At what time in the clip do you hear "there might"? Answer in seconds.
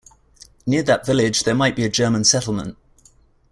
1.43-1.75